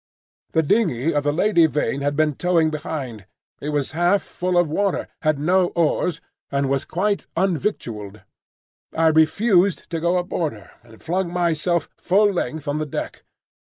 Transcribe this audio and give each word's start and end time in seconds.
The 0.53 0.63
dingey 0.63 1.13
of 1.13 1.23
the 1.25 1.31
Lady 1.31 1.67
Vain 1.67 2.01
had 2.01 2.15
been 2.15 2.33
towing 2.33 2.71
behind; 2.71 3.27
it 3.61 3.69
was 3.69 3.91
half 3.91 4.23
full 4.23 4.57
of 4.57 4.67
water, 4.67 5.07
had 5.21 5.37
no 5.37 5.67
oars, 5.75 6.21
and 6.51 6.67
was 6.67 6.85
quite 6.85 7.27
unvictualled. 7.37 8.23
I 8.97 9.09
refused 9.09 9.87
to 9.91 9.99
go 9.99 10.17
aboard 10.17 10.53
her, 10.53 10.71
and 10.81 10.99
flung 11.03 11.31
myself 11.31 11.87
full 11.97 12.33
length 12.33 12.67
on 12.67 12.79
the 12.79 12.87
deck. 12.87 13.21